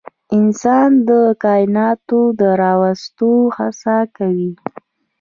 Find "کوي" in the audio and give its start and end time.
4.17-4.51